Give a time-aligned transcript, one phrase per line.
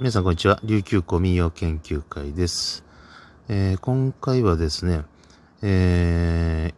[0.00, 0.60] 皆さんこんにちは。
[0.62, 2.84] 琉球古民謡研究会です。
[3.48, 5.02] えー、今回はですね、
[5.60, 6.74] えー、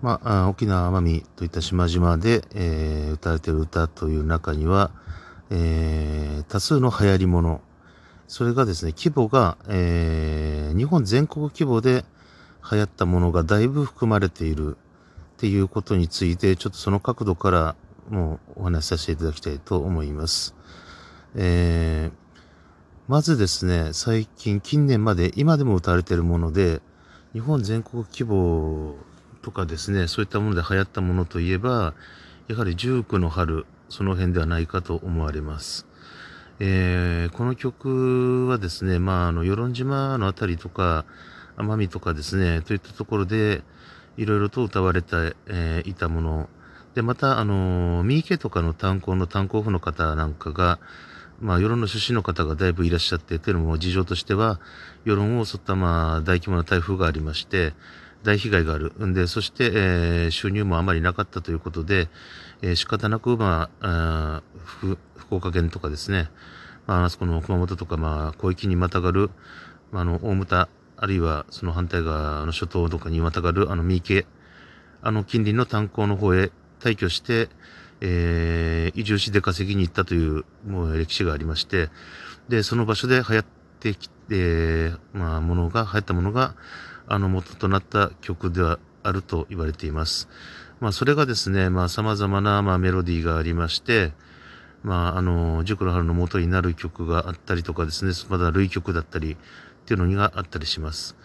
[0.00, 4.92] まあ、沖縄奄美といった島々で、えー、歌われている歌という中には、
[5.50, 7.60] えー、多数の流行り物、
[8.28, 12.06] それがですね、規模が、えー、日本全国規模で
[12.72, 14.78] 流行ったものがだいぶ含まれている
[15.34, 17.76] っていうことについて、ちょっとその角度から
[18.08, 20.54] もうお話しさせていただきたいと思います。
[21.36, 22.40] えー、
[23.08, 26.80] まずですね、最近、近年まで、今でも歌われているもので、
[27.32, 28.96] 日本全国規模
[29.42, 31.94] とかですね、そういったもので流行ったものといえば、
[32.48, 35.86] やはり19の春、その辺ではないかと思われます。
[36.58, 41.04] えー、この曲はですね、まあ、あの、与論島のあたりとか、
[41.56, 43.62] 奄美とかですね、といったところで、
[44.16, 46.48] いろいろと歌われて、えー、いたもの。
[46.94, 50.78] で、また、あの、三池とかの炭鉱の炭鉱夫の方なんかが、
[51.40, 54.60] まあ、世論の出身の方がだいぶいらっしゃって、というのも事情としては、
[55.04, 57.72] 世論を襲ったまあ大規模な台風がありまして、
[58.22, 58.92] 大被害がある。
[59.04, 62.08] んで、そして、えー、収入もあまりなかったということで、
[62.60, 64.42] えー、仕方なく、まあ、あ
[65.16, 66.28] 福岡県とかですね、
[66.86, 69.30] まあ、あそこの熊本とか、まあ、広域にまたがる、
[69.92, 74.26] まあ、あの、大牟田、あるいはその反対側の諸島とかにまたがる、あの、三池、
[75.00, 77.48] あの、近隣の炭鉱の方へ退去して、
[78.00, 81.90] えー、移住し出稼ぎに行ったというもう歴史がありまして、
[82.48, 83.44] で、その場所で流行っ
[83.80, 86.54] てきて、えまあ、ものが、流行ったものが、
[87.06, 90.28] あの、元となった曲ではあると言われています。
[90.80, 94.12] まあ、それがですね、まあ、様々な、まあ、メロディーがありまして、
[94.82, 99.36] まあ、あの、塾の春の元になる曲があったりとかですね、まだ類曲だったりっ
[99.84, 101.16] ていうのがあったりします。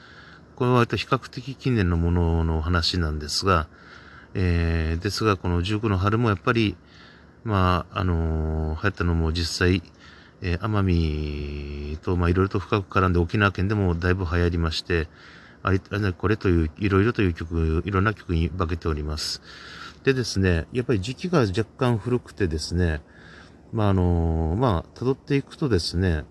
[0.56, 3.68] これは割と比較的近年のものの話なんですが、
[4.38, 6.76] えー、ですが、この19の春もやっぱり、
[7.46, 9.82] まあ、あのー、流行ったのも実際、
[10.42, 15.08] えー、奄美と、まあ、いろいろと深く絡んで沖縄県でもだいぶ流行りまして、
[15.64, 19.42] あれ、あれこれという、いろいろという曲、いろんな曲に化けております。
[20.04, 23.02] でですね、やっぱり時期が若干古くてですね、
[23.72, 26.26] まあ、あのー、まあ、辿っていくとですね、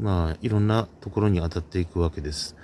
[0.00, 2.56] まあ、いろんなところに当たっていくわけです。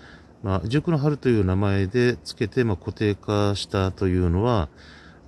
[0.45, 4.69] まあ、塾の春という名前で付けて、まあ、固定化したというのは、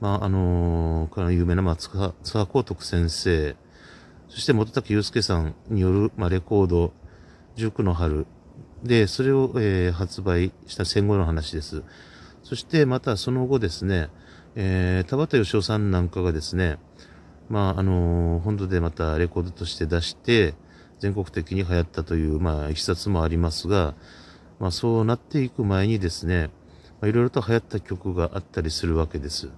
[0.03, 2.12] まあ、あのー、から有名な、まあ、津波
[2.44, 3.56] 光徳先生、
[4.28, 6.93] そして元竹祐介さんによる、まあ、レコード、
[7.54, 8.27] 塾の春
[8.82, 11.83] で、それを、えー、発売した戦後の話です。
[12.43, 14.10] そしてまたその後ですね、
[14.54, 16.78] えー、田畑義夫さんなんかがですね、
[17.48, 20.53] まあ、あのー、本土でまたレコードとして出して、
[20.98, 23.94] 全国的に流行ったという、まあ、いきさつもありますが、
[24.58, 26.50] まあ、そうなっていく前にですね、
[27.02, 29.50] いろいろと流行った曲があったりするわけです。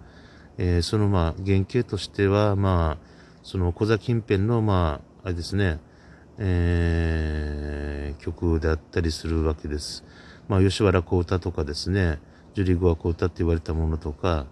[0.59, 3.07] えー、そのまあ原型としては、まあ、
[3.45, 5.79] その小座近辺のまあ、あれですね、
[6.39, 10.05] えー、曲であったりするわけです。
[10.49, 12.19] まあ、吉原小唄とかですね、
[12.55, 14.47] ジュリーゴア小唄って言われたものとか、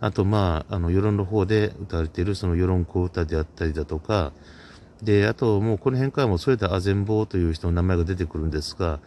[0.00, 4.32] あとまあ、あの、世論の方で歌われているその世論小唄であったりだとか、
[5.02, 9.00] で、あともうこの辺からもそれであぜんぼうという人の名前が出てくるんですが、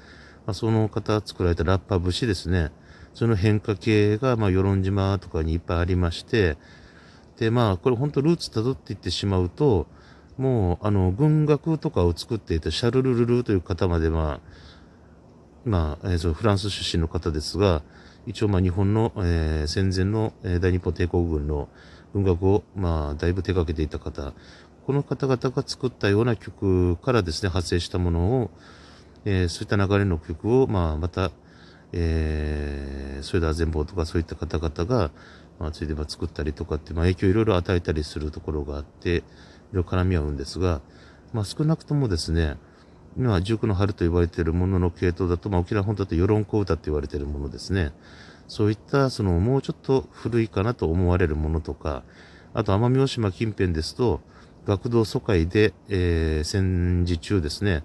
[0.49, 2.71] まあ、その方作られたラッパ節ですね。
[3.13, 6.57] その変化系が、まあ、与論島とかにいっぱいありまして、
[7.37, 9.85] で、まあ、これ本当ルーツ辿っていってしまうと、
[10.39, 14.49] もう、あの、軍楽とかを作っていたシャルルルルという方まで、まあ、
[15.65, 17.83] まあ、えー、そのフランス出身の方ですが、
[18.25, 21.69] 一応、まあ、日本の、えー、戦前の、えー、大日本帝国軍の
[22.11, 24.33] 軍楽を、まあ、だいぶ手掛けていた方、
[24.87, 28.51] この方々が作ったような曲からですね、発生したものを、
[29.25, 31.31] えー、そういった流れの曲を、まあ、また、
[31.91, 35.11] えー、それでは全貌とかそういった方々が、
[35.59, 39.21] まあ、ついでば作ったりとかって、まあ、影響をいろいろ与えたりするところがあって、い
[39.73, 40.81] ろいろ絡み合うんですが、
[41.33, 42.57] まあ、少なくともですね、
[43.17, 47.91] 今、塾の春と呼ばれているものの系統だと、まあ、沖縄本島と世論小歌と言われているものですね。
[48.47, 52.03] そういった、その、もうちょっと古いかなと思われるものとか、
[52.53, 54.21] あと、奄美大島近辺ですと、
[54.65, 57.83] 学童疎開で、えー、戦時中ですね、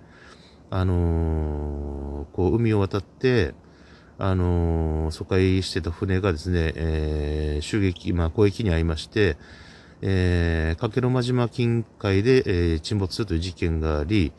[0.75, 3.55] あの、こう、海を渡って、
[4.19, 9.37] あの、疎開してた船がですね、えー、襲撃、まあ、攻撃に遭いまして、
[10.03, 14.33] えー、加計呂間島近海で、えー、沈没するという事件があり、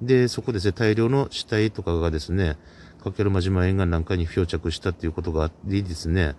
[0.00, 2.56] で、そこですね、大量の死体とかがですね、
[3.04, 6.36] 加計呂間島沿岸なんかに漂着したということがありですね、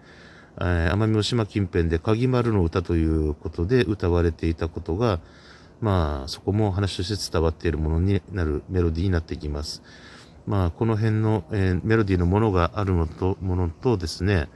[0.60, 5.20] えー、奄美大島近辺で鍵丸の歌ということで歌われていたことが、
[5.80, 9.84] まあ、そこも話として伝わっているものになるメロディーになっていきます。
[10.48, 14.50] まあ、この辺の、えー、メロディーのものがあるのと、ものとですね、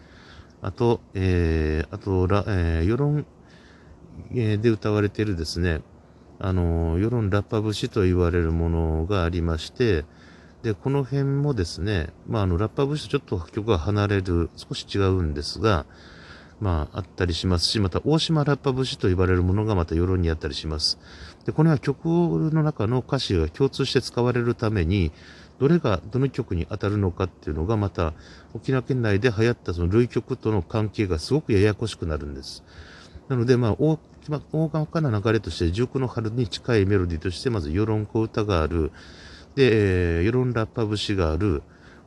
[0.61, 3.25] あと、えー、あと、ら、えー、世論、
[4.31, 5.81] えー、で歌われているですね、
[6.39, 10.05] あの、世論ラッパ節と言われるものがありまして、
[10.63, 15.85] で、この辺もですね、まあ、あの、ラッパ節とちょっと曲が離れる、少し違うんですが、
[16.61, 20.99] まあ、あったりしますし、また、大島ラッパ節と言われるものがまた世論にあったりします。
[21.45, 25.11] で、これは曲の中の歌詞が共通して使われるために、
[25.59, 28.13] どれがどの曲に当たるのかっていうのがまた
[28.55, 32.63] 沖縄県内で流行ったその類曲との関係がすごくややこしくなるんです。
[33.27, 33.99] なので、まあ、大
[34.51, 38.91] 大かな流れとして、塾の春に近いメロディーとして、まず世論小歌がある、
[39.55, 41.63] でえ、世論ラッパ節がある、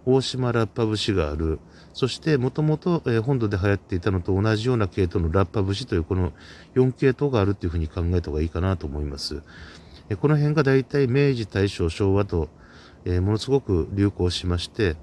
[0.06, 1.58] 大島ラッパ節がある、
[1.94, 6.32] そして、もともと本土で流行っていたのと同じような系統のラッパ節というこの
[6.74, 9.42] 4系統があるというふうに考えた方がいいかなと思います。
[10.20, 12.48] この辺が大体明治、大正、昭和と、
[13.04, 14.96] えー、ものすごく流行しまして、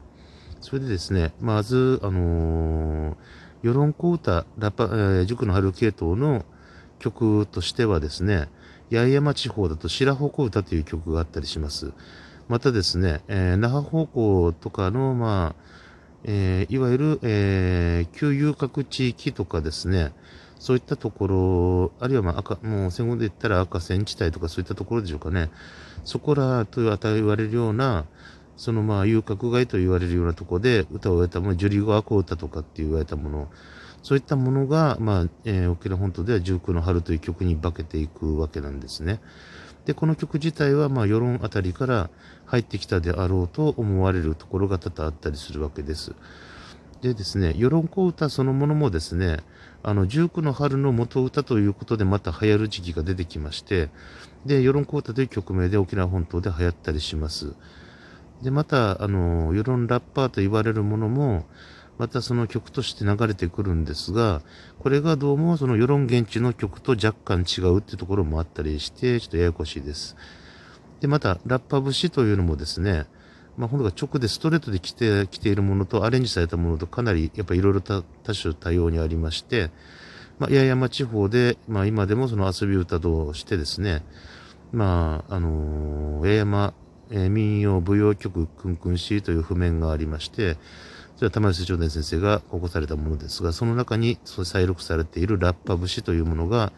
[0.60, 3.16] それでですね、まず、あのー、
[3.64, 6.46] 世論小歌、ラッパ、えー、塾の春系統の
[7.00, 8.50] 曲としてはですね、
[8.92, 11.94] 八重山地方だと白鉾歌という曲があったりします。
[12.48, 15.81] またですね、えー、那覇方向とかの、まあ、
[16.24, 20.14] えー、いわゆる、えー、旧遊郭地域とかですね、
[20.60, 25.50] そういったところ、あるいはまあ赤、もう戦後で言ったら赤線地帯とかそういったところでしょうかね。
[26.04, 28.06] そこらという値言われるような、
[28.58, 33.50] そのまあ遊郭街と言われるようなところで歌を終えたもの、ジュリゴアコ歌とかって言われたもの、
[34.04, 39.20] そういったものが、まあ、えー、沖縄本島では十九の春という曲に化けていくわけなんですね。
[39.86, 42.10] で、この曲自体は、まあ、世論あたりから
[42.46, 46.14] 入ってきたであろうと思われるところが多々あったりするわけです。
[47.02, 49.40] でですね、世論小歌そのものもですね、
[49.82, 53.90] あの、十九の春の元歌ということでまた流行る時期が出てきまして、
[54.46, 57.56] で、世論小歌という曲名で沖縄本島で流行ったりします。
[58.44, 61.46] で、また、あの、世論ラッパーと言われるものも、
[62.02, 64.42] またその曲として流れてくるんですが、
[64.80, 70.18] これがどうもその世論現地の曲と若干違うっていうところもあったりして、ちょっとややこしいです。
[71.00, 73.06] で、また、ラッパ節というのもですね、
[73.56, 79.70] まあ、本当が直でストレートで来て、来ているものとアレンジされたものとかなりやっぱりいろいろ多種多様にありまして、
[80.40, 84.04] まあ、八重山地方で、まあ、今でもその遊び歌としてですね、
[84.74, 86.74] まあ、あのー、八重山、
[87.12, 90.58] えー、民謡舞踊曲くんくんしという譜面がありまして、
[91.22, 96.74] それは玉吉長伝先生が起こされたものですが、その中に再録されているラッパ節というものが、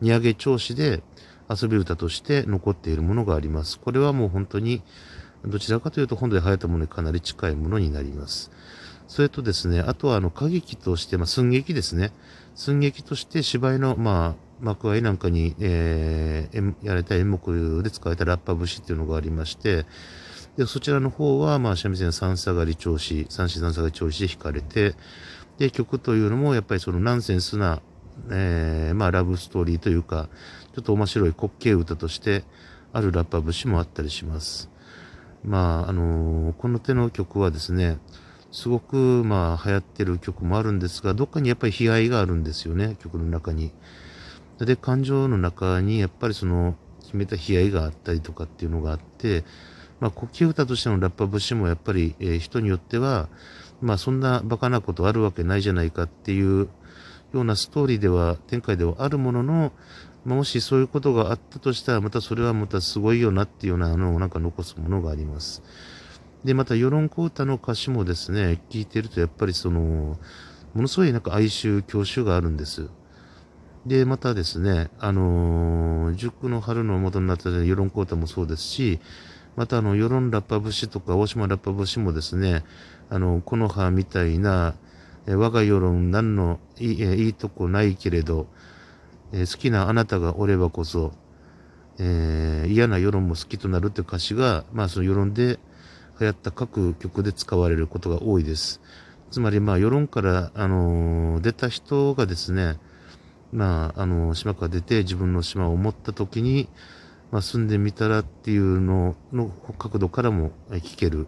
[0.00, 1.04] 荷上げ調子で
[1.48, 3.78] 遊び歌として残っているものがあります。
[3.78, 4.82] これはもう本当に、
[5.44, 8.50] どちらかというと本土で流行ったものにかなり近いものになります。
[9.06, 12.10] それとですね、あとはあの歌劇として、まあ、寸劇ですね。
[12.56, 19.86] 寸劇として芝居の、まあ、幕合なんかに、えー、やられた演目で使われたラッパ節っていうのがありまして、
[20.56, 24.94] で、そちらの方は、まあ、三味線三下がり調子、三子三下がり調子で弾かれて、
[25.58, 27.80] で、曲というのも、やっぱりそのナンセンスな、
[28.30, 30.28] えー、まあ、ラブストーリーというか、
[30.74, 32.44] ちょっと面白い滑稽歌として、
[32.92, 34.70] あるラッパ節もあったりします。
[35.44, 37.98] まあ、あのー、この手の曲はですね、
[38.52, 43.72] すごく、まあ、流行ってる曲もあるんですが、どっかにやっぱり悲哀があるんですよね、曲の中に。
[44.60, 49.44] で、感情の中に、やっぱりその、決めた悲哀があったりとかっていうのがあって、
[50.04, 53.30] まあ、国旗歌としてのラッパ節もやっぱり、えー、人によっては、
[53.80, 56.68] まあ、そんなバカなことあるわけないじゃないかっていう
[57.32, 59.72] ようなストーリーでは、展開ではあるものの、
[60.26, 65.62] まあ、もしそういうことがあったとしたら、またそれはまたすごいよなっていうようなのをなんか残すものがあります。
[66.44, 70.18] で、また世論小歌の歌詞もですね、聞いてるとやっぱりその、
[70.74, 72.90] ものすごいなんか哀愁、郷愁があるんです。
[73.86, 79.00] で、またですね、あのー、塾の春の元になった世論小歌もそうですし、
[79.56, 82.64] またあの、世論ラッパ節とか大島ラッパ節もですね、
[83.08, 84.74] あの、この葉みたいな、
[85.26, 88.46] え我が世論何のいいいいとこないけれど、
[89.32, 91.12] え好きなあなたがおればこそ、
[91.98, 95.58] えー、嫌な世論も好きとなるという歌詞が、まあその世論で
[96.20, 98.80] 流行った各曲で使われることが多いです。
[99.30, 102.78] つまりまあ世論から、あのー、出た人がですね、
[103.52, 106.68] まあ、あのー、島から出て自分の島を思った時に、
[107.34, 111.26] まあ、住んでみたらっていうのの角度からも聞ける。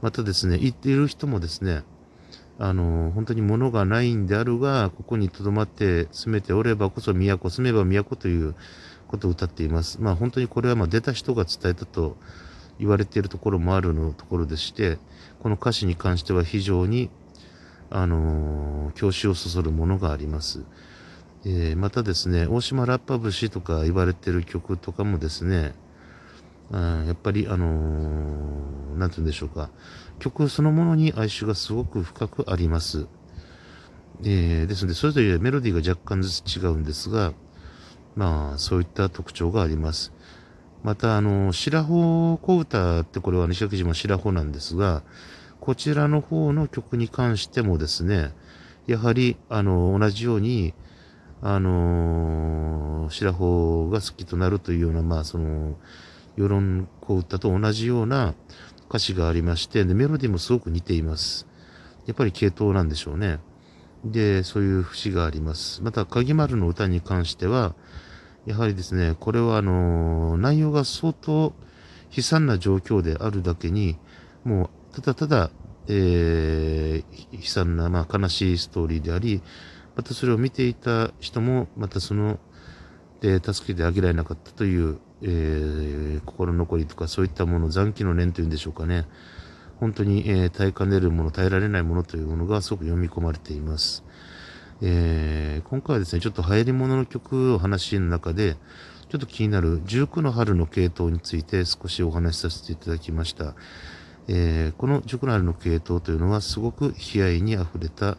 [0.00, 1.82] またですね、言っている人もですね、
[2.60, 8.54] あの、本当に物がないんであるが、ここに留まって住めておればこそ都、住めば都という
[9.08, 10.00] ことを歌っています。
[10.00, 12.16] まあ本当にこれはまあ出た人が伝えたと
[12.78, 14.98] 言われているところもあるのところでして、
[15.40, 17.10] この歌詞に関しては非常に、
[17.90, 20.62] あの、教師をそそるものがあります。
[21.44, 25.74] えー、またですね、大島ラッパ節とか言われてる曲とかもですね、
[26.70, 29.70] うん、やっぱりあのー、なんて言うんでしょうか、
[30.18, 33.06] 曲そのものに哀愁がすごく深くあります。
[34.22, 37.32] えー、ですので、それぞれメロディーが若干ずつ違うんですが、
[38.16, 40.12] まあ、そういった特徴があります。
[40.82, 45.02] また、あの、白穂小歌ってこれは西垣島白穂なんですが、
[45.58, 48.34] こちらの方の曲に関してもですね、
[48.86, 50.74] やはり、あの、同じように、
[51.42, 55.76] あの白穂が好きとなるというような、まあ、その、
[56.36, 58.34] 世論小歌と同じような
[58.88, 61.46] 歌詞がありまして、で、メロディーもすごく似ています。
[62.06, 63.40] やっぱり系統なんでしょうね。
[64.04, 65.82] で、そういう節があります。
[65.82, 67.74] また、鍵丸の歌に関しては、
[68.46, 71.52] やはりですね、これはあの、内容が相当
[72.14, 73.96] 悲惨な状況であるだけに、
[74.44, 75.50] もう、ただただ、
[75.88, 79.42] えー、悲惨な、まあ、悲しいストーリーであり、
[79.96, 82.38] またそれを見ていた人も、またその、
[83.20, 89.06] で、助けてあげられなかったという、えー、心残りとかそういったもの、残機の念というんでしょうかね。
[89.78, 94.04] 本当に、えー、耐えかねるもの、耐えられないものというものがすごく読み込まれています。
[94.82, 98.56] えー、今回はですね、ちょっと流行り物の曲を話の中で、
[99.10, 103.54] ちょっと気になる19の春の系統について少しお話しさせていただきました。
[104.28, 108.18] えー、この19の春の系統というのはすごく悲哀に溢れた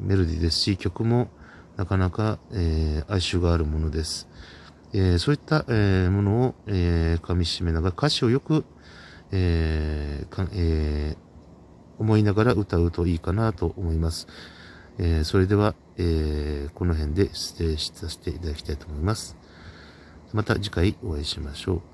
[0.00, 1.28] メロディーですし、曲も
[1.76, 4.28] なかなか、えー、哀愁があるものです。
[4.92, 8.64] えー、そういった、えー、ものを、えー、噛み締めながら歌詞をよく
[9.36, 14.28] えーえー、思いながら歌うといいかなと思います。
[14.98, 19.36] えー、それでは、えー、この辺で失礼させていただきたいと思います。
[20.32, 21.93] また次回お会いしましょう。